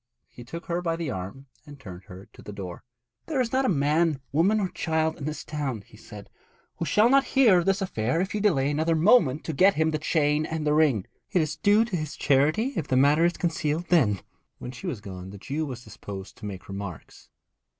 He 0.29 0.43
took 0.43 0.65
her 0.65 0.81
by 0.81 0.95
the 0.95 1.11
arm 1.11 1.45
and 1.67 1.79
turned 1.79 2.05
her 2.05 2.27
to 2.33 2.41
the 2.41 2.51
door. 2.51 2.83
'There 3.27 3.39
is 3.39 3.51
not 3.53 3.65
a 3.65 3.69
man, 3.69 4.19
woman 4.31 4.59
or 4.59 4.69
child 4.69 5.17
in 5.19 5.25
this 5.25 5.43
town,' 5.43 5.83
he 5.85 5.95
said, 5.95 6.27
'who 6.77 6.85
shall 6.85 7.07
not 7.07 7.23
hear 7.37 7.59
of 7.59 7.67
this 7.67 7.83
affair 7.83 8.19
if 8.19 8.33
you 8.33 8.41
delay 8.41 8.71
another 8.71 8.95
moment 8.95 9.43
to 9.43 9.53
get 9.53 9.75
him 9.75 9.91
the 9.91 9.99
chain 9.99 10.43
and 10.43 10.65
the 10.65 10.73
ring. 10.73 11.05
It 11.31 11.41
is 11.43 11.55
due 11.55 11.85
to 11.85 11.95
his 11.95 12.15
charity 12.15 12.73
if 12.75 12.87
the 12.87 12.97
matter 12.97 13.25
is 13.25 13.33
concealed 13.37 13.89
then.' 13.89 14.21
When 14.57 14.71
she 14.71 14.87
was 14.87 15.01
gone 15.01 15.29
the 15.29 15.37
Jew 15.37 15.67
was 15.67 15.83
disposed 15.83 16.35
to 16.37 16.47
make 16.47 16.67
remarks. 16.67 17.29